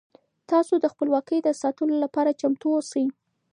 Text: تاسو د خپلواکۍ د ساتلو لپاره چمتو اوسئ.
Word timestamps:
تاسو 0.51 0.73
د 0.79 0.85
خپلواکۍ 0.93 1.37
د 1.43 1.49
ساتلو 1.61 1.95
لپاره 2.03 2.37
چمتو 2.41 2.67
اوسئ. 2.77 3.05